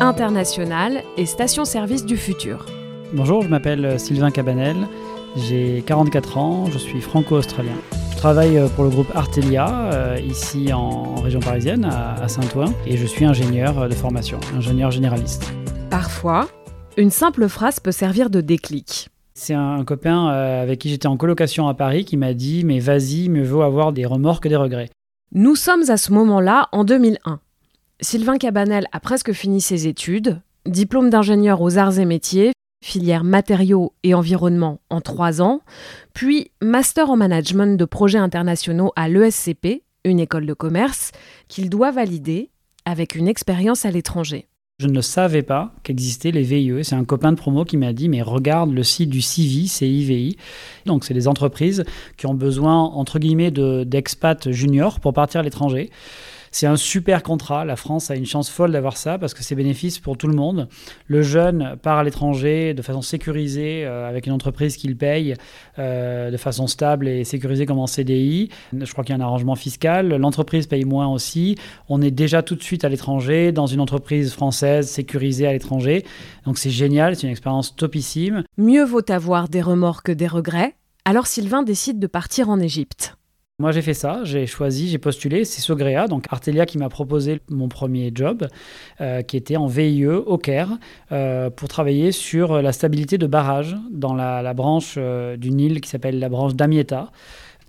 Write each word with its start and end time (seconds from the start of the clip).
internationale 0.00 1.02
et 1.16 1.26
station-service 1.26 2.04
du 2.04 2.16
futur. 2.16 2.66
Bonjour, 3.12 3.42
je 3.42 3.48
m'appelle 3.48 4.00
Sylvain 4.00 4.30
Cabanel, 4.30 4.76
j'ai 5.36 5.82
44 5.86 6.38
ans, 6.38 6.66
je 6.66 6.78
suis 6.78 7.00
franco-australien. 7.00 7.76
Je 8.10 8.16
travaille 8.16 8.58
euh, 8.58 8.68
pour 8.68 8.84
le 8.84 8.90
groupe 8.90 9.10
Artelia, 9.14 9.92
euh, 9.92 10.18
ici 10.22 10.72
en 10.72 11.14
région 11.16 11.40
parisienne, 11.40 11.84
à 11.84 12.28
Saint-Ouen, 12.28 12.72
et 12.86 12.96
je 12.96 13.06
suis 13.06 13.24
ingénieur 13.24 13.88
de 13.88 13.94
formation, 13.94 14.38
ingénieur 14.56 14.90
généraliste. 14.90 15.52
Parfois, 15.88 16.48
une 16.96 17.10
simple 17.10 17.48
phrase 17.48 17.80
peut 17.80 17.92
servir 17.92 18.30
de 18.30 18.40
déclic. 18.40 19.10
C'est 19.34 19.54
un 19.54 19.84
copain 19.84 20.30
euh, 20.30 20.62
avec 20.62 20.80
qui 20.80 20.90
j'étais 20.90 21.06
en 21.06 21.16
colocation 21.16 21.66
à 21.66 21.74
Paris 21.74 22.04
qui 22.04 22.16
m'a 22.16 22.34
dit 22.34 22.62
Mais 22.64 22.78
vas-y, 22.78 23.28
mieux 23.30 23.42
vaut 23.42 23.62
avoir 23.62 23.92
des 23.92 24.04
remords 24.04 24.40
que 24.40 24.48
des 24.48 24.56
regrets. 24.56 24.90
Nous 25.32 25.54
sommes 25.54 25.88
à 25.88 25.96
ce 25.96 26.12
moment-là 26.12 26.68
en 26.72 26.84
2001. 26.84 27.40
Sylvain 28.02 28.38
Cabanel 28.38 28.86
a 28.92 29.00
presque 29.00 29.32
fini 29.32 29.60
ses 29.60 29.86
études, 29.86 30.40
diplôme 30.64 31.10
d'ingénieur 31.10 31.60
aux 31.60 31.76
arts 31.76 31.98
et 31.98 32.06
métiers, 32.06 32.52
filière 32.82 33.24
matériaux 33.24 33.92
et 34.04 34.14
environnement 34.14 34.80
en 34.88 35.02
trois 35.02 35.42
ans, 35.42 35.60
puis 36.14 36.50
master 36.62 37.10
en 37.10 37.16
management 37.16 37.76
de 37.78 37.84
projets 37.84 38.18
internationaux 38.18 38.90
à 38.96 39.10
l'ESCP, 39.10 39.82
une 40.04 40.18
école 40.18 40.46
de 40.46 40.54
commerce, 40.54 41.12
qu'il 41.48 41.68
doit 41.68 41.90
valider 41.90 42.48
avec 42.86 43.16
une 43.16 43.28
expérience 43.28 43.84
à 43.84 43.90
l'étranger. 43.90 44.46
Je 44.78 44.86
ne 44.86 45.02
savais 45.02 45.42
pas 45.42 45.74
qu'existaient 45.82 46.30
les 46.30 46.42
VIE. 46.42 46.82
C'est 46.84 46.94
un 46.94 47.04
copain 47.04 47.32
de 47.32 47.36
promo 47.36 47.66
qui 47.66 47.76
m'a 47.76 47.92
dit 47.92 48.08
mais 48.08 48.22
regarde 48.22 48.72
le 48.72 48.82
site 48.82 49.10
du 49.10 49.20
CIVI, 49.20 49.68
CIVI. 49.68 50.38
Donc 50.86 51.04
c'est 51.04 51.12
des 51.12 51.28
entreprises 51.28 51.84
qui 52.16 52.26
ont 52.26 52.32
besoin 52.32 52.78
entre 52.78 53.18
guillemets 53.18 53.50
d'expats 53.50 54.50
juniors 54.50 55.00
pour 55.00 55.12
partir 55.12 55.40
à 55.40 55.42
l'étranger. 55.42 55.90
C'est 56.52 56.66
un 56.66 56.76
super 56.76 57.22
contrat. 57.22 57.64
La 57.64 57.76
France 57.76 58.10
a 58.10 58.16
une 58.16 58.26
chance 58.26 58.50
folle 58.50 58.72
d'avoir 58.72 58.96
ça 58.96 59.18
parce 59.18 59.34
que 59.34 59.42
c'est 59.42 59.54
bénéfice 59.54 60.00
pour 60.00 60.18
tout 60.18 60.26
le 60.26 60.34
monde. 60.34 60.68
Le 61.06 61.22
jeune 61.22 61.76
part 61.80 61.98
à 61.98 62.04
l'étranger 62.04 62.74
de 62.74 62.82
façon 62.82 63.02
sécurisée 63.02 63.84
euh, 63.86 64.08
avec 64.08 64.26
une 64.26 64.32
entreprise 64.32 64.76
qu'il 64.76 64.96
paye 64.96 65.34
euh, 65.78 66.30
de 66.30 66.36
façon 66.36 66.66
stable 66.66 67.06
et 67.06 67.22
sécurisée 67.24 67.66
comme 67.66 67.78
en 67.78 67.86
CDI. 67.86 68.48
Je 68.72 68.92
crois 68.92 69.04
qu'il 69.04 69.16
y 69.16 69.18
a 69.18 69.22
un 69.22 69.24
arrangement 69.24 69.54
fiscal. 69.54 70.08
L'entreprise 70.08 70.66
paye 70.66 70.84
moins 70.84 71.06
aussi. 71.06 71.54
On 71.88 72.02
est 72.02 72.10
déjà 72.10 72.42
tout 72.42 72.56
de 72.56 72.62
suite 72.62 72.84
à 72.84 72.88
l'étranger 72.88 73.52
dans 73.52 73.66
une 73.66 73.80
entreprise 73.80 74.32
française 74.32 74.88
sécurisée 74.88 75.46
à 75.46 75.52
l'étranger. 75.52 76.04
Donc 76.46 76.58
c'est 76.58 76.70
génial, 76.70 77.14
c'est 77.14 77.28
une 77.28 77.32
expérience 77.32 77.76
topissime. 77.76 78.42
Mieux 78.58 78.84
vaut 78.84 79.08
avoir 79.08 79.48
des 79.48 79.62
remords 79.62 80.02
que 80.02 80.12
des 80.12 80.26
regrets. 80.26 80.74
Alors 81.04 81.28
Sylvain 81.28 81.62
décide 81.62 82.00
de 82.00 82.06
partir 82.06 82.50
en 82.50 82.58
Égypte. 82.58 83.14
Moi, 83.60 83.72
j'ai 83.72 83.82
fait 83.82 83.92
ça, 83.92 84.20
j'ai 84.24 84.46
choisi, 84.46 84.88
j'ai 84.88 84.96
postulé. 84.96 85.44
C'est 85.44 85.60
Sogrea, 85.60 86.08
donc 86.08 86.24
Artelia, 86.30 86.64
qui 86.64 86.78
m'a 86.78 86.88
proposé 86.88 87.42
mon 87.50 87.68
premier 87.68 88.10
job, 88.14 88.48
euh, 89.02 89.20
qui 89.20 89.36
était 89.36 89.58
en 89.58 89.66
VIE 89.66 90.06
au 90.06 90.38
Caire, 90.38 90.78
euh, 91.12 91.50
pour 91.50 91.68
travailler 91.68 92.10
sur 92.10 92.62
la 92.62 92.72
stabilité 92.72 93.18
de 93.18 93.26
barrages 93.26 93.76
dans 93.90 94.14
la, 94.14 94.54
branche 94.54 94.94
euh, 94.96 95.36
du 95.36 95.50
Nil 95.50 95.82
qui 95.82 95.90
s'appelle 95.90 96.18
la 96.18 96.30
branche 96.30 96.54
d'Amieta. 96.54 97.12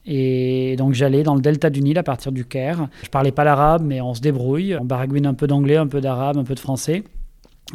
Et 0.06 0.78
donc 0.78 0.94
j'allais 0.94 1.24
dans 1.24 1.36
le 1.36 1.42
delta 1.42 1.70
du 1.70 1.82
Nil 1.82 1.98
à 1.98 2.04
partir 2.04 2.32
du 2.32 2.46
Caire. 2.46 2.88
Je 3.04 3.10
parlais 3.10 3.34
pas 3.34 3.44
l'arabe, 3.44 3.84
mais 3.86 4.00
on 4.00 4.14
se 4.14 4.22
débrouille. 4.22 4.78
On 4.80 4.86
baragouine 4.86 5.26
un 5.26 5.34
peu 5.34 5.46
d'anglais, 5.46 5.76
un 5.76 5.88
peu 5.88 6.00
d'arabe, 6.00 6.38
un 6.38 6.46
peu 6.46 6.56
de 6.56 6.62
français. 6.62 7.04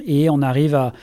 Et 0.06 0.30
on 0.30 0.40
arrive 0.40 0.74
à 0.74 0.94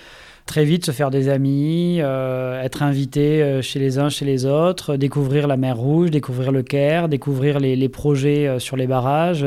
très 0.46 0.66
vite 0.66 0.86
se 0.86 0.92
faire 0.92 1.10
des 1.10 1.30
amis, 1.30 1.98
euh, 2.02 2.62
être 2.62 2.84
invité 2.84 3.42
euh, 3.42 3.62
chez 3.62 3.80
les 3.80 4.00
uns, 4.00 4.10
chez 4.10 4.26
les 4.26 4.46
autres, 4.46 4.96
découvrir 4.96 5.48
la 5.48 5.58
mer 5.58 5.78
Rouge, 5.78 6.12
découvrir 6.12 6.52
le 6.52 6.64
Caire, 6.64 7.10
découvrir 7.10 7.60
les, 7.60 7.76
les 7.76 7.90
projets 7.90 8.48
euh, 8.48 8.60
sur 8.60 8.78
les 8.78 8.88
barrages, 8.88 9.46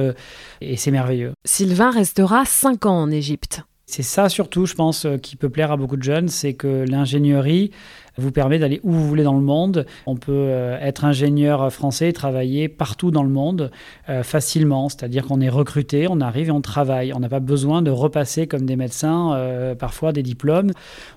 et 0.60 0.76
c'est 0.76 0.90
merveilleux. 0.90 1.32
Sylvain 1.44 1.90
restera 1.90 2.44
5 2.44 2.86
ans 2.86 3.02
en 3.02 3.10
Égypte. 3.10 3.62
C'est 3.88 4.02
ça 4.02 4.28
surtout, 4.28 4.66
je 4.66 4.74
pense, 4.74 5.06
qui 5.22 5.36
peut 5.36 5.48
plaire 5.48 5.70
à 5.70 5.76
beaucoup 5.76 5.96
de 5.96 6.02
jeunes, 6.02 6.26
c'est 6.26 6.54
que 6.54 6.84
l'ingénierie, 6.88 7.70
vous 8.18 8.32
permet 8.32 8.58
d'aller 8.58 8.80
où 8.82 8.92
vous 8.92 9.06
voulez 9.06 9.22
dans 9.22 9.34
le 9.34 9.40
monde. 9.40 9.86
On 10.06 10.16
peut 10.16 10.32
euh, 10.32 10.78
être 10.80 11.04
ingénieur 11.04 11.72
français 11.72 12.08
et 12.08 12.12
travailler 12.12 12.68
partout 12.68 13.10
dans 13.10 13.22
le 13.22 13.28
monde 13.28 13.70
euh, 14.08 14.22
facilement, 14.22 14.88
c'est-à-dire 14.88 15.26
qu'on 15.26 15.40
est 15.40 15.48
recruté, 15.48 16.06
on 16.08 16.20
arrive 16.20 16.48
et 16.48 16.52
on 16.52 16.60
travaille. 16.60 17.12
On 17.14 17.20
n'a 17.20 17.28
pas 17.28 17.40
besoin 17.40 17.82
de 17.82 17.90
repasser 17.90 18.46
comme 18.46 18.66
des 18.66 18.76
médecins 18.76 19.34
euh, 19.34 19.74
parfois 19.74 20.12
des 20.12 20.22
diplômes. 20.22 20.70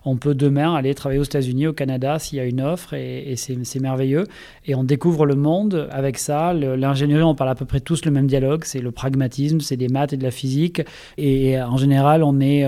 On 0.06 0.18
peut 0.18 0.36
demain 0.36 0.76
aller 0.76 0.94
travailler 0.94 1.20
aux 1.20 1.26
États-Unis, 1.26 1.68
au 1.68 1.74
Canada 1.74 2.20
s'il 2.20 2.38
y 2.38 2.42
a 2.42 2.46
une 2.46 2.62
offre 2.62 2.94
et, 2.94 3.36
c'est 3.36 3.80
merveilleux. 3.80 4.26
Et 4.66 4.76
on 4.76 4.84
découvre 4.84 5.26
le 5.26 5.36
monde 5.36 5.88
avec 5.92 6.18
ça. 6.18 6.54
L'ingénierie, 6.54 7.24
on 7.24 7.36
parle 7.36 7.50
à 7.50 7.56
peu 7.56 7.66
près 7.66 7.80
tous 7.80 8.06
le 8.06 8.12
même 8.12 8.28
dialogue, 8.28 8.64
c'est 8.66 8.82
le 8.82 8.92
pragmatisme, 8.92 9.60
c'est 9.62 9.78
des 9.78 9.88
maths 9.88 10.14
et 10.14 10.18
de 10.18 10.24
la 10.24 10.32
physique. 10.32 10.82
Et 11.18 11.62
en 11.62 11.78
général, 11.78 12.24
on 12.24 12.40
est 12.40 12.66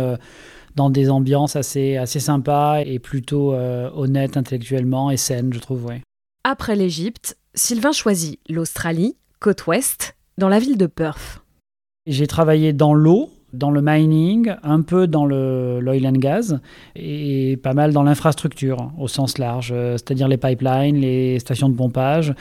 dans 0.75 0.89
des 0.89 1.09
ambiances 1.09 1.55
assez, 1.55 1.97
assez 1.97 2.19
sympas 2.19 2.81
et 2.81 2.99
plutôt 2.99 3.53
euh, 3.53 3.89
honnêtes 3.93 4.37
intellectuellement 4.37 5.11
et 5.11 5.17
saines, 5.17 5.53
je 5.53 5.59
trouve. 5.59 5.85
Ouais. 5.85 6.01
Après 6.43 6.75
l'Égypte, 6.75 7.37
Sylvain 7.53 7.91
choisit 7.91 8.39
l'Australie, 8.49 9.15
côte 9.39 9.67
ouest, 9.67 10.15
dans 10.37 10.49
la 10.49 10.59
ville 10.59 10.77
de 10.77 10.87
Perth. 10.87 11.41
J'ai 12.07 12.27
travaillé 12.27 12.73
dans 12.73 12.93
l'eau, 12.93 13.29
dans 13.53 13.71
le 13.71 13.81
mining, 13.83 14.53
un 14.63 14.81
peu 14.81 15.07
dans 15.07 15.25
l'oil 15.25 16.07
and 16.07 16.13
gas 16.13 16.55
et 16.95 17.57
pas 17.57 17.73
mal 17.73 17.93
dans 17.93 18.03
l'infrastructure 18.03 18.91
au 18.97 19.07
sens 19.07 19.37
large, 19.37 19.71
euh, 19.73 19.93
c'est-à-dire 19.93 20.27
les 20.27 20.37
pipelines, 20.37 20.97
les 20.97 21.39
stations 21.39 21.69
de 21.69 21.75
pompage. 21.75 22.33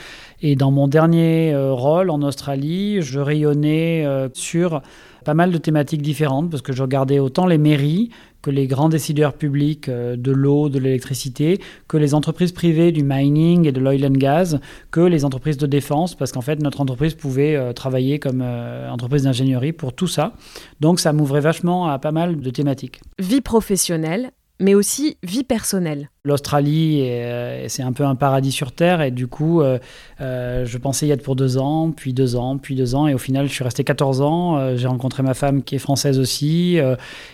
Et 0.43 0.57
dans 0.57 0.71
mon 0.71 0.89
dernier 0.89 1.53
euh, 1.53 1.73
rôle 1.73 2.11
en 2.11 2.23
Australie, 2.23 3.03
je 3.03 3.21
rayonnais 3.21 4.07
sur 4.35 4.83
pas 5.25 5.35
mal 5.35 5.51
de 5.51 5.59
thématiques 5.59 6.03
différentes 6.03 6.51
parce 6.51 6.63
que 6.63 6.73
je 6.73 6.83
regardais 6.83 7.19
autant 7.19 7.47
les 7.47 7.59
mairies 7.59 8.11
que 8.43 8.51
les 8.51 8.67
grands 8.67 8.89
décideurs 8.89 9.35
publics 9.35 9.89
euh, 9.89 10.17
de 10.17 10.33
l'eau, 10.33 10.69
de 10.69 10.79
l'électricité, 10.79 11.61
que 11.89 11.97
les 11.97 12.15
entreprises 12.15 12.53
privées 12.53 12.93
du 12.93 13.03
mining 13.03 13.67
et 13.67 13.73
de 13.73 13.81
l'oil 13.81 14.05
and 14.05 14.13
gas, 14.13 14.59
que 14.91 15.01
les 15.01 15.25
entreprises 15.25 15.59
de 15.59 15.67
défense, 15.67 16.15
parce 16.15 16.33
qu'en 16.33 16.41
fait, 16.41 16.61
notre 16.61 16.81
entreprise 16.81 17.15
pouvait 17.15 17.57
euh, 17.57 17.73
travailler 17.73 18.19
comme 18.19 18.41
euh, 18.43 18.91
entreprise 18.91 19.25
d'ingénierie 19.25 19.73
pour 19.73 19.93
tout 19.93 20.07
ça. 20.07 20.33
Donc, 20.81 21.01
ça 21.01 21.13
m'ouvrait 21.13 21.41
vachement 21.41 21.89
à 21.89 21.99
pas 21.99 22.13
mal 22.13 22.41
de 22.41 22.51
thématiques. 22.51 23.01
Vie 23.19 23.41
professionnelle, 23.41 24.31
mais 24.61 24.75
aussi 24.75 25.17
vie 25.23 25.43
personnelle. 25.43 26.11
L'Australie, 26.23 27.01
euh, 27.09 27.67
c'est 27.69 27.83
un 27.83 27.93
peu 27.93 28.05
un 28.05 28.15
paradis 28.15 28.53
sur 28.53 28.73
Terre, 28.73 29.01
et 29.01 29.11
du 29.11 29.27
coup, 29.27 29.63
euh, 29.63 29.79
euh, 30.21 30.67
je 30.67 30.79
pensais 30.79 31.07
y 31.07 31.11
être 31.11 31.23
pour 31.23 31.35
deux 31.35 31.57
ans, 31.57 31.91
puis 31.91 32.13
deux 32.13 32.37
ans, 32.37 32.59
puis 32.59 32.77
deux 32.77 32.95
ans, 32.95 33.09
et 33.09 33.15
au 33.15 33.19
final, 33.19 33.49
je 33.49 33.53
suis 33.55 33.65
resté 33.65 33.85
14 33.85 34.21
ans. 34.21 34.77
J'ai 34.77 34.87
rencontré 34.87 35.23
ma 35.23 35.33
femme 35.33 35.63
qui 35.63 35.77
est 35.77 35.79
française 35.79 36.19
aussi, 36.19 36.79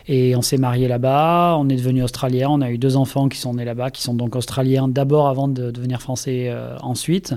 et 0.06 0.36
on 0.36 0.42
s'est 0.42 0.56
mariés 0.56 0.86
là-bas. 0.86 1.56
On 1.58 1.68
est 1.68 1.76
devenu 1.76 2.04
australien. 2.04 2.48
On 2.50 2.60
a 2.60 2.70
eu 2.70 2.78
deux 2.78 2.96
enfants 2.96 3.28
qui 3.28 3.38
sont 3.38 3.54
nés 3.54 3.64
là-bas, 3.64 3.90
qui 3.90 4.02
sont 4.02 4.14
donc 4.14 4.36
australiens 4.36 4.86
d'abord 4.86 5.28
avant 5.28 5.48
de 5.48 5.72
devenir 5.72 6.00
français 6.00 6.54
ensuite. 6.80 7.34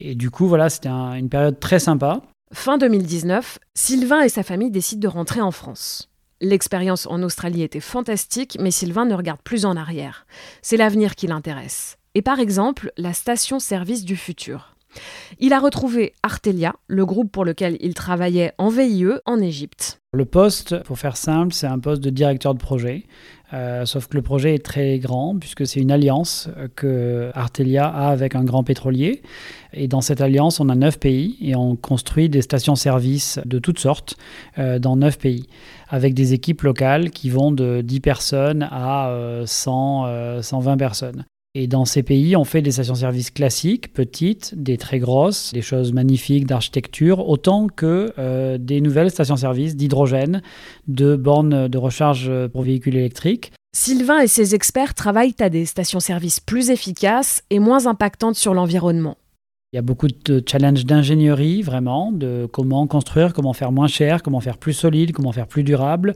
Et 0.00 0.14
du 0.14 0.30
coup, 0.30 0.46
voilà, 0.48 0.70
c'était 0.70 0.88
une 0.88 1.28
période 1.28 1.60
très 1.60 1.78
sympa. 1.78 2.22
Fin 2.52 2.78
2019, 2.78 3.58
Sylvain 3.74 4.22
et 4.22 4.28
sa 4.28 4.42
famille 4.42 4.70
décident 4.70 5.00
de 5.00 5.08
rentrer 5.08 5.40
en 5.40 5.50
France. 5.50 6.08
L'expérience 6.42 7.06
en 7.06 7.22
Australie 7.22 7.62
était 7.62 7.80
fantastique, 7.80 8.58
mais 8.60 8.70
Sylvain 8.70 9.06
ne 9.06 9.14
regarde 9.14 9.40
plus 9.42 9.64
en 9.64 9.74
arrière. 9.76 10.26
C'est 10.60 10.76
l'avenir 10.76 11.14
qui 11.14 11.26
l'intéresse. 11.26 11.96
Et 12.14 12.22
par 12.22 12.40
exemple, 12.40 12.92
la 12.98 13.14
station-service 13.14 14.04
du 14.04 14.16
futur. 14.16 14.75
Il 15.38 15.52
a 15.52 15.60
retrouvé 15.60 16.14
Artelia, 16.22 16.74
le 16.86 17.04
groupe 17.04 17.30
pour 17.30 17.44
lequel 17.44 17.76
il 17.80 17.94
travaillait 17.94 18.52
en 18.58 18.68
VIE 18.68 19.06
en 19.24 19.40
Égypte. 19.40 20.00
Le 20.12 20.24
poste, 20.24 20.82
pour 20.84 20.98
faire 20.98 21.16
simple, 21.16 21.52
c'est 21.52 21.66
un 21.66 21.78
poste 21.78 22.02
de 22.02 22.10
directeur 22.10 22.54
de 22.54 22.58
projet. 22.58 23.04
Euh, 23.52 23.84
sauf 23.84 24.08
que 24.08 24.16
le 24.16 24.22
projet 24.22 24.54
est 24.54 24.64
très 24.64 24.98
grand 24.98 25.38
puisque 25.38 25.66
c'est 25.66 25.78
une 25.78 25.92
alliance 25.92 26.48
que 26.74 27.30
Artelia 27.34 27.86
a 27.86 28.08
avec 28.08 28.34
un 28.34 28.42
grand 28.42 28.64
pétrolier. 28.64 29.22
Et 29.72 29.88
dans 29.88 30.00
cette 30.00 30.20
alliance, 30.20 30.58
on 30.58 30.68
a 30.68 30.74
neuf 30.74 30.98
pays 30.98 31.36
et 31.40 31.54
on 31.54 31.76
construit 31.76 32.28
des 32.28 32.40
stations-service 32.40 33.40
de 33.44 33.58
toutes 33.58 33.78
sortes 33.78 34.16
euh, 34.58 34.78
dans 34.78 34.96
neuf 34.96 35.18
pays 35.18 35.46
avec 35.88 36.14
des 36.14 36.32
équipes 36.32 36.62
locales 36.62 37.10
qui 37.10 37.30
vont 37.30 37.52
de 37.52 37.82
10 37.82 38.00
personnes 38.00 38.68
à 38.70 39.12
100, 39.44 40.42
120 40.42 40.72
euh, 40.72 40.76
personnes. 40.76 41.26
Et 41.58 41.68
dans 41.68 41.86
ces 41.86 42.02
pays, 42.02 42.36
on 42.36 42.44
fait 42.44 42.60
des 42.60 42.72
stations-service 42.72 43.30
classiques, 43.30 43.90
petites, 43.94 44.54
des 44.54 44.76
très 44.76 44.98
grosses, 44.98 45.54
des 45.54 45.62
choses 45.62 45.94
magnifiques 45.94 46.46
d'architecture, 46.46 47.26
autant 47.26 47.68
que 47.68 48.12
euh, 48.18 48.58
des 48.58 48.82
nouvelles 48.82 49.10
stations-service 49.10 49.74
d'hydrogène, 49.74 50.42
de 50.86 51.16
bornes 51.16 51.68
de 51.68 51.78
recharge 51.78 52.30
pour 52.48 52.60
véhicules 52.60 52.94
électriques. 52.94 53.52
Sylvain 53.74 54.18
et 54.18 54.26
ses 54.26 54.54
experts 54.54 54.92
travaillent 54.92 55.34
à 55.40 55.48
des 55.48 55.64
stations-service 55.64 56.40
plus 56.40 56.68
efficaces 56.68 57.42
et 57.48 57.58
moins 57.58 57.86
impactantes 57.86 58.36
sur 58.36 58.52
l'environnement. 58.52 59.16
Il 59.72 59.76
y 59.76 59.78
a 59.78 59.82
beaucoup 59.82 60.08
de 60.08 60.44
challenges 60.46 60.84
d'ingénierie, 60.84 61.62
vraiment, 61.62 62.12
de 62.12 62.46
comment 62.52 62.86
construire, 62.86 63.32
comment 63.32 63.54
faire 63.54 63.72
moins 63.72 63.88
cher, 63.88 64.22
comment 64.22 64.40
faire 64.40 64.58
plus 64.58 64.74
solide, 64.74 65.12
comment 65.12 65.32
faire 65.32 65.46
plus 65.46 65.64
durable, 65.64 66.14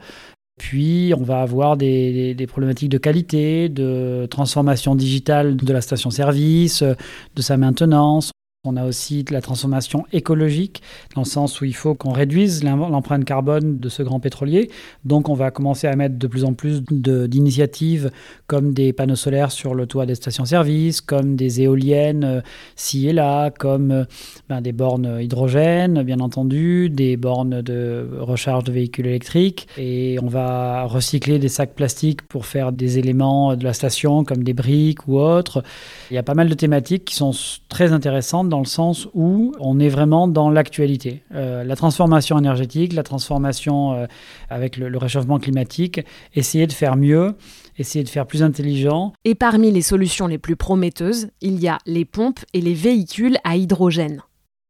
puis, 0.58 1.14
on 1.16 1.22
va 1.22 1.40
avoir 1.40 1.76
des, 1.78 2.46
problématiques 2.46 2.90
de 2.90 2.98
qualité, 2.98 3.68
de 3.70 4.26
transformation 4.30 4.94
digitale 4.94 5.56
de 5.56 5.72
la 5.72 5.80
station-service, 5.80 6.82
de 6.82 7.42
sa 7.42 7.56
maintenance. 7.56 8.30
On 8.66 8.76
a 8.76 8.84
aussi 8.84 9.24
de 9.24 9.32
la 9.32 9.40
transformation 9.40 10.04
écologique, 10.12 10.82
dans 11.14 11.22
le 11.22 11.26
sens 11.26 11.62
où 11.62 11.64
il 11.64 11.74
faut 11.74 11.94
qu'on 11.94 12.12
réduise 12.12 12.62
l'empreinte 12.62 13.24
carbone 13.24 13.78
de 13.78 13.88
ce 13.88 14.02
grand 14.02 14.20
pétrolier. 14.20 14.70
Donc 15.06 15.30
on 15.30 15.34
va 15.34 15.50
commencer 15.50 15.86
à 15.86 15.96
mettre 15.96 16.18
de 16.18 16.26
plus 16.26 16.44
en 16.44 16.52
plus 16.52 16.82
d'initiatives 16.82 18.10
comme 18.48 18.74
des 18.74 18.92
panneaux 18.92 19.16
solaires 19.16 19.50
sur 19.50 19.74
le 19.74 19.86
toit 19.86 20.04
des 20.04 20.14
stations-service, 20.14 21.00
comme 21.00 21.36
des 21.36 21.62
éoliennes 21.62 22.24
euh, 22.24 22.40
ci 22.76 23.08
et 23.08 23.14
là, 23.14 23.48
comme 23.48 23.92
euh, 23.92 24.04
ben, 24.50 24.60
des 24.60 24.72
bornes 24.72 25.22
hydrogène, 25.22 26.02
bien 26.02 26.20
entendu, 26.20 26.90
des 26.90 27.16
bornes 27.16 27.62
de 27.62 28.10
recharge 28.18 28.64
de 28.64 28.72
véhicules 28.72 29.06
électriques. 29.06 29.68
Et 29.78 30.18
on 30.22 30.28
va 30.28 30.84
recycler 30.84 31.38
des 31.38 31.48
sacs 31.48 31.74
plastiques 31.74 32.20
pour 32.28 32.44
faire 32.44 32.72
des 32.72 32.98
éléments 32.98 33.56
de 33.56 33.64
la 33.64 33.72
station 33.72 34.22
comme 34.22 34.44
des 34.44 34.52
briques 34.52 35.08
ou 35.08 35.18
autres. 35.18 35.64
Il 36.10 36.14
y 36.14 36.18
a 36.18 36.22
pas 36.22 36.34
mal 36.34 36.50
de 36.50 36.54
thématiques 36.54 37.06
qui 37.06 37.14
sont 37.14 37.32
très 37.70 37.92
intéressantes 37.92 38.49
dans 38.50 38.58
le 38.58 38.66
sens 38.66 39.08
où 39.14 39.52
on 39.58 39.80
est 39.80 39.88
vraiment 39.88 40.28
dans 40.28 40.50
l'actualité. 40.50 41.22
Euh, 41.34 41.64
la 41.64 41.76
transformation 41.76 42.38
énergétique, 42.38 42.92
la 42.92 43.02
transformation 43.02 43.94
euh, 43.94 44.06
avec 44.50 44.76
le, 44.76 44.90
le 44.90 44.98
réchauffement 44.98 45.38
climatique, 45.38 46.02
essayer 46.34 46.66
de 46.66 46.72
faire 46.72 46.96
mieux, 46.96 47.34
essayer 47.78 48.04
de 48.04 48.10
faire 48.10 48.26
plus 48.26 48.42
intelligent. 48.42 49.14
Et 49.24 49.34
parmi 49.34 49.70
les 49.70 49.82
solutions 49.82 50.26
les 50.26 50.38
plus 50.38 50.56
prometteuses, 50.56 51.28
il 51.40 51.58
y 51.60 51.68
a 51.68 51.78
les 51.86 52.04
pompes 52.04 52.40
et 52.52 52.60
les 52.60 52.74
véhicules 52.74 53.38
à 53.44 53.56
hydrogène. 53.56 54.20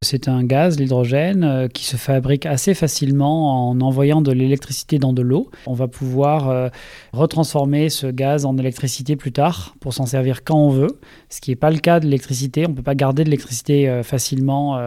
C'est 0.03 0.27
un 0.27 0.43
gaz, 0.43 0.79
l'hydrogène, 0.79 1.43
euh, 1.43 1.67
qui 1.67 1.85
se 1.85 1.95
fabrique 1.95 2.47
assez 2.47 2.73
facilement 2.73 3.69
en 3.69 3.79
envoyant 3.81 4.23
de 4.23 4.31
l'électricité 4.31 4.97
dans 4.97 5.13
de 5.13 5.21
l'eau. 5.21 5.51
On 5.67 5.75
va 5.75 5.87
pouvoir 5.87 6.49
euh, 6.49 6.69
retransformer 7.13 7.89
ce 7.89 8.07
gaz 8.07 8.45
en 8.45 8.57
électricité 8.57 9.15
plus 9.15 9.31
tard 9.31 9.75
pour 9.79 9.93
s'en 9.93 10.07
servir 10.07 10.43
quand 10.43 10.57
on 10.57 10.69
veut, 10.69 10.99
ce 11.29 11.39
qui 11.39 11.51
n'est 11.51 11.55
pas 11.55 11.69
le 11.69 11.77
cas 11.77 11.99
de 11.99 12.05
l'électricité. 12.05 12.65
On 12.65 12.71
ne 12.71 12.75
peut 12.75 12.81
pas 12.81 12.95
garder 12.95 13.23
de 13.23 13.29
l'électricité 13.29 13.87
euh, 13.87 14.01
facilement 14.01 14.79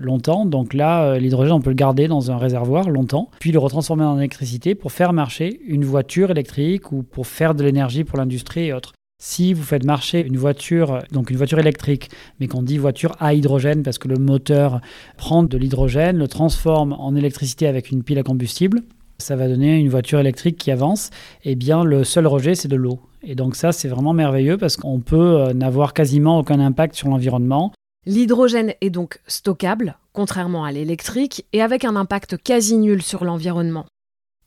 longtemps. 0.00 0.46
Donc 0.46 0.72
là, 0.72 1.18
l'hydrogène, 1.18 1.52
on 1.52 1.60
peut 1.60 1.68
le 1.68 1.76
garder 1.76 2.08
dans 2.08 2.30
un 2.30 2.38
réservoir 2.38 2.88
longtemps, 2.88 3.28
puis 3.40 3.52
le 3.52 3.58
retransformer 3.58 4.04
en 4.04 4.18
électricité 4.18 4.74
pour 4.74 4.92
faire 4.92 5.12
marcher 5.12 5.60
une 5.66 5.84
voiture 5.84 6.30
électrique 6.30 6.90
ou 6.90 7.02
pour 7.02 7.26
faire 7.26 7.54
de 7.54 7.62
l'énergie 7.62 8.04
pour 8.04 8.16
l'industrie 8.16 8.64
et 8.64 8.72
autres. 8.72 8.92
Si 9.26 9.54
vous 9.54 9.62
faites 9.62 9.86
marcher 9.86 10.22
une 10.22 10.36
voiture, 10.36 10.98
donc 11.10 11.30
une 11.30 11.38
voiture 11.38 11.58
électrique, 11.58 12.10
mais 12.38 12.46
qu'on 12.46 12.60
dit 12.60 12.76
voiture 12.76 13.16
à 13.20 13.32
hydrogène 13.32 13.82
parce 13.82 13.96
que 13.96 14.06
le 14.06 14.18
moteur 14.18 14.82
prend 15.16 15.42
de 15.42 15.56
l'hydrogène, 15.56 16.18
le 16.18 16.28
transforme 16.28 16.92
en 16.92 17.16
électricité 17.16 17.66
avec 17.66 17.90
une 17.90 18.02
pile 18.02 18.18
à 18.18 18.22
combustible, 18.22 18.82
ça 19.16 19.34
va 19.34 19.48
donner 19.48 19.78
une 19.78 19.88
voiture 19.88 20.20
électrique 20.20 20.58
qui 20.58 20.70
avance. 20.70 21.08
Eh 21.42 21.54
bien, 21.54 21.84
le 21.84 22.04
seul 22.04 22.26
rejet, 22.26 22.54
c'est 22.54 22.68
de 22.68 22.76
l'eau. 22.76 23.00
Et 23.22 23.34
donc 23.34 23.56
ça, 23.56 23.72
c'est 23.72 23.88
vraiment 23.88 24.12
merveilleux 24.12 24.58
parce 24.58 24.76
qu'on 24.76 25.00
peut 25.00 25.40
euh, 25.40 25.54
n'avoir 25.54 25.94
quasiment 25.94 26.38
aucun 26.38 26.60
impact 26.60 26.94
sur 26.94 27.08
l'environnement. 27.08 27.72
L'hydrogène 28.04 28.74
est 28.82 28.90
donc 28.90 29.20
stockable, 29.26 29.96
contrairement 30.12 30.66
à 30.66 30.72
l'électrique, 30.72 31.46
et 31.54 31.62
avec 31.62 31.86
un 31.86 31.96
impact 31.96 32.36
quasi 32.36 32.76
nul 32.76 33.00
sur 33.00 33.24
l'environnement, 33.24 33.86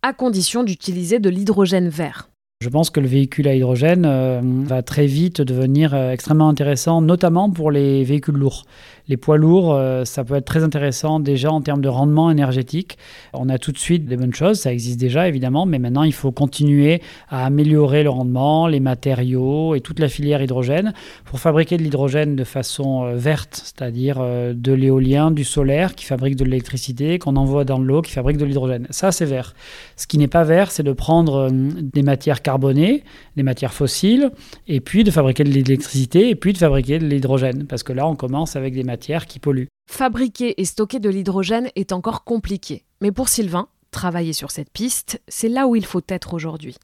à 0.04 0.14
condition 0.14 0.64
d'utiliser 0.64 1.18
de 1.18 1.32
l'hydrogène 1.32 1.90
vert. 1.90 2.30
Je 2.60 2.70
pense 2.70 2.90
que 2.90 3.00
le 3.00 3.06
véhicule 3.06 3.48
à 3.48 3.54
hydrogène 3.54 4.04
euh, 4.08 4.42
va 4.64 4.82
très 4.82 5.06
vite 5.06 5.42
devenir 5.42 5.94
euh, 5.94 6.12
extrêmement 6.12 6.50
intéressant, 6.50 7.02
notamment 7.04 7.52
pour 7.52 7.70
les 7.70 8.04
véhicules 8.04 8.34
lourds. 8.34 8.64
Les 9.08 9.16
poids 9.16 9.38
lourds, 9.38 9.76
euh, 9.76 10.06
ça 10.06 10.24
peut 10.24 10.34
être 10.34 10.46
très 10.46 10.64
intéressant 10.64 11.20
déjà 11.20 11.52
en 11.52 11.62
termes 11.62 11.82
de 11.82 11.88
rendement 11.88 12.32
énergétique. 12.32 12.98
On 13.34 13.48
a 13.50 13.60
tout 13.60 13.72
de 13.72 13.78
suite 13.78 14.08
des 14.08 14.18
bonnes 14.18 14.34
choses, 14.34 14.60
ça 14.60 14.74
existe 14.74 15.00
déjà 15.00 15.28
évidemment, 15.28 15.68
mais 15.68 15.78
maintenant 15.78 16.02
il 16.02 16.14
faut 16.14 16.32
continuer 16.32 17.04
à 17.30 17.46
améliorer 17.46 18.02
le 18.02 18.10
rendement, 18.10 18.66
les 18.66 18.80
matériaux 18.80 19.76
et 19.76 19.82
toute 19.82 20.00
la 20.00 20.10
filière 20.10 20.42
hydrogène 20.42 20.96
pour 21.26 21.40
fabriquer 21.40 21.78
de 21.78 21.84
l'hydrogène 21.84 22.36
de 22.36 22.44
façon 22.44 23.14
verte, 23.14 23.62
c'est-à-dire 23.66 24.18
de 24.20 24.74
l'éolien, 24.74 25.30
du 25.30 25.44
solaire 25.44 25.94
qui 25.94 26.06
fabrique 26.06 26.36
de 26.36 26.44
l'électricité, 26.44 27.20
qu'on 27.20 27.36
envoie 27.36 27.66
dans 27.66 27.78
l'eau, 27.78 28.02
qui 28.02 28.12
fabrique 28.12 28.38
de 28.38 28.46
l'hydrogène. 28.46 28.88
Ça, 28.90 29.12
c'est 29.12 29.26
vert. 29.26 29.54
Ce 29.96 30.08
qui 30.08 30.18
n'est 30.18 30.28
pas 30.28 30.44
vert, 30.44 30.72
c'est 30.72 30.84
de 30.84 30.94
prendre 30.94 31.50
des 31.52 32.02
matières 32.02 32.42
carbonées, 32.48 33.04
des 33.36 33.44
matières 33.44 33.74
fossiles, 33.74 34.32
et 34.70 34.80
puis 34.80 35.04
de 35.04 35.12
fabriquer 35.12 35.44
de 35.44 35.50
l'électricité, 35.50 36.30
et 36.30 36.36
puis 36.36 36.54
de 36.54 36.58
fabriquer 36.58 36.98
de 36.98 37.06
l'hydrogène. 37.06 37.66
Parce 37.68 37.84
que 37.84 37.92
là, 37.92 38.08
on 38.08 38.16
commence 38.16 38.56
avec 38.56 38.74
des 38.74 38.86
matières 38.86 39.26
qui 39.26 39.40
polluent. 39.40 39.68
Fabriquer 39.90 40.54
et 40.62 40.64
stocker 40.64 41.00
de 41.00 41.10
l'hydrogène 41.10 41.68
est 41.76 41.92
encore 41.92 42.24
compliqué. 42.24 42.86
Mais 43.02 43.12
pour 43.12 43.28
Sylvain, 43.28 43.68
travailler 43.92 44.32
sur 44.32 44.52
cette 44.52 44.72
piste, 44.72 45.22
c'est 45.28 45.50
là 45.50 45.68
où 45.68 45.76
il 45.76 45.86
faut 45.86 46.02
être 46.08 46.34
aujourd'hui. 46.34 46.78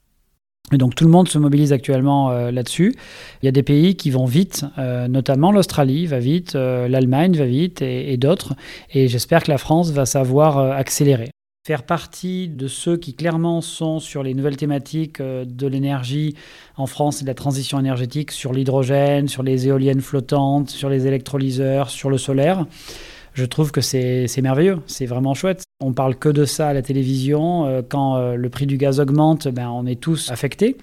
Et 0.70 0.76
donc 0.76 0.94
tout 0.94 1.04
le 1.04 1.10
monde 1.10 1.28
se 1.28 1.38
mobilise 1.38 1.72
actuellement 1.72 2.30
euh, 2.30 2.50
là-dessus. 2.50 2.94
Il 3.42 3.46
y 3.46 3.48
a 3.48 3.52
des 3.52 3.62
pays 3.62 3.96
qui 3.96 4.10
vont 4.10 4.26
vite, 4.26 4.66
euh, 4.76 5.08
notamment 5.08 5.50
l'Australie 5.50 6.06
va 6.06 6.18
vite, 6.18 6.56
euh, 6.56 6.88
l'Allemagne 6.88 7.34
va 7.36 7.46
vite 7.46 7.80
et 7.80 8.16
d'autres. 8.18 8.54
Et 8.92 9.08
j'espère 9.08 9.42
que 9.44 9.50
la 9.50 9.58
France 9.58 9.92
va 9.92 10.04
savoir 10.04 10.58
accélérer 10.58 11.30
faire 11.66 11.84
partie 11.84 12.48
de 12.48 12.68
ceux 12.68 12.98
qui 12.98 13.14
clairement 13.14 13.62
sont 13.62 13.98
sur 13.98 14.22
les 14.22 14.34
nouvelles 14.34 14.58
thématiques 14.58 15.20
euh, 15.20 15.46
de 15.46 15.66
l'énergie 15.66 16.34
en 16.76 16.86
France 16.86 17.22
et 17.22 17.24
de 17.24 17.28
la 17.28 17.34
transition 17.34 17.80
énergétique, 17.80 18.32
sur 18.32 18.52
l'hydrogène, 18.52 19.28
sur 19.28 19.42
les 19.42 19.66
éoliennes 19.66 20.02
flottantes, 20.02 20.68
sur 20.68 20.90
les 20.90 21.06
électrolyseurs, 21.06 21.88
sur 21.88 22.10
le 22.10 22.18
solaire. 22.18 22.66
Je 23.32 23.46
trouve 23.46 23.72
que 23.72 23.80
c'est 23.80 24.28
merveilleux, 24.42 24.78
c'est 24.86 25.06
vraiment 25.06 25.32
chouette. 25.32 25.64
On 25.80 25.94
parle 25.94 26.16
que 26.16 26.28
de 26.28 26.44
ça 26.44 26.68
à 26.68 26.74
la 26.74 26.82
télévision. 26.82 27.64
Euh, 27.64 27.80
quand 27.88 28.16
euh, 28.16 28.36
le 28.36 28.50
prix 28.50 28.66
du 28.66 28.76
gaz 28.76 29.00
augmente, 29.00 29.48
ben, 29.48 29.70
on 29.70 29.86
est 29.86 29.98
tous 29.98 30.30
affectés. 30.30 30.76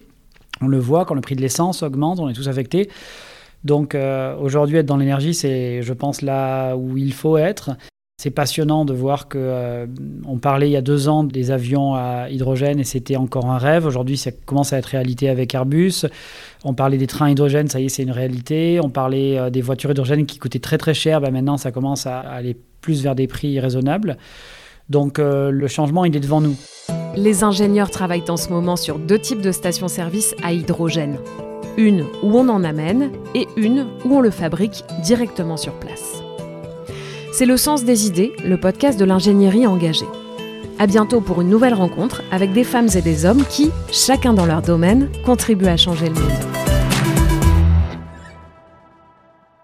On 0.62 0.68
le 0.68 0.80
voit, 0.80 1.06
quand 1.06 1.14
le 1.14 1.22
prix 1.22 1.36
de 1.36 1.42
l'essence 1.42 1.84
augmente, 1.84 2.20
on 2.20 2.28
est 2.28 2.34
tous 2.34 2.48
affectés. 2.48 2.90
Donc 3.64 3.96
aujourd'hui, 4.42 4.78
être 4.78 4.88
dans 4.88 4.98
l'énergie, 4.98 5.36
c'est, 5.36 5.84
je 5.84 5.94
pense, 5.94 6.24
là 6.24 6.76
où 6.76 6.98
il 6.98 7.14
faut 7.14 7.38
être. 7.38 7.72
C'est 8.22 8.30
passionnant 8.30 8.86
de 8.86 8.94
voir 8.94 9.28
que 9.28 9.40
euh, 9.40 9.88
on 10.28 10.38
parlait 10.38 10.70
il 10.70 10.74
y 10.74 10.78
a 10.78 10.84
deux 10.84 11.10
ans 11.10 11.24
des 11.24 11.50
avions 11.50 11.96
à 11.96 12.30
hydrogène 12.30 12.80
et 12.80 12.84
c'était 12.84 13.16
encore 13.16 13.48
un 13.48 13.58
rêve. 13.58 13.88
Aujourd'hui, 13.88 14.16
ça 14.16 14.30
commence 14.32 14.74
à 14.74 14.78
être 14.78 14.86
réalité 14.86 15.28
avec 15.28 15.56
Airbus. 15.56 16.06
On 16.64 16.76
parlait 16.76 17.00
des 17.00 17.08
trains 17.08 17.32
hydrogène, 17.32 17.68
ça 17.68 17.80
y 17.80 17.86
est, 17.86 17.90
c'est 17.90 18.04
une 18.04 18.12
réalité. 18.12 18.80
On 18.80 18.92
parlait 18.92 19.40
euh, 19.40 19.50
des 19.50 19.64
voitures 19.64 19.90
hydrogène 19.90 20.28
qui 20.28 20.38
coûtaient 20.38 20.60
très 20.60 20.78
très 20.78 20.94
cher. 20.94 21.20
Ben 21.20 21.32
maintenant, 21.32 21.58
ça 21.58 21.72
commence 21.72 22.06
à 22.06 22.20
aller 22.20 22.56
plus 22.82 23.02
vers 23.02 23.16
des 23.16 23.26
prix 23.26 23.60
raisonnables. 23.60 24.18
Donc 24.88 25.18
euh, 25.18 25.50
le 25.50 25.68
changement, 25.68 26.06
il 26.06 26.16
est 26.16 26.20
devant 26.20 26.42
nous. 26.42 26.56
Les 27.16 27.44
ingénieurs 27.44 27.90
travaillent 27.90 28.30
en 28.30 28.38
ce 28.38 28.50
moment 28.50 28.76
sur 28.76 29.00
deux 29.00 29.18
types 29.18 29.42
de 29.42 29.52
stations-service 29.52 30.36
à 30.44 30.54
hydrogène. 30.54 31.18
Une 31.76 32.02
où 32.22 32.38
on 32.38 32.50
en 32.50 32.64
amène 32.64 33.10
et 33.34 33.48
une 33.58 33.88
où 34.06 34.16
on 34.16 34.22
le 34.22 34.30
fabrique 34.30 34.84
directement 35.02 35.58
sur 35.58 35.74
place. 35.74 36.21
C'est 37.34 37.46
le 37.46 37.56
sens 37.56 37.86
des 37.86 38.08
idées, 38.08 38.34
le 38.44 38.58
podcast 38.58 39.00
de 39.00 39.06
l'ingénierie 39.06 39.66
engagée. 39.66 40.06
À 40.80 40.86
bientôt 40.86 41.22
pour 41.22 41.40
une 41.40 41.50
nouvelle 41.50 41.74
rencontre 41.74 42.22
avec 42.30 42.52
des 42.52 42.66
femmes 42.66 42.90
et 42.94 43.02
des 43.02 43.26
hommes 43.26 43.46
qui, 43.50 43.72
chacun 43.90 44.34
dans 44.34 44.46
leur 44.46 44.62
domaine, 44.62 45.10
contribuent 45.26 45.68
à 45.68 45.78
changer 45.78 46.10
le 46.10 46.16
monde. 46.16 46.51